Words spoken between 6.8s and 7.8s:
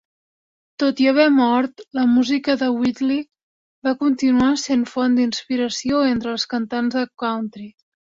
de country.